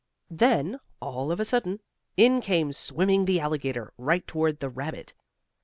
Then, 0.31 0.79
all 0.99 1.31
of 1.31 1.39
a 1.39 1.45
sudden, 1.45 1.79
in 2.17 2.41
came 2.41 2.71
swimming 2.73 3.25
the 3.25 3.39
alligator, 3.39 3.93
right 3.99 4.25
toward 4.25 4.59
the 4.59 4.67
rabbit. 4.71 5.13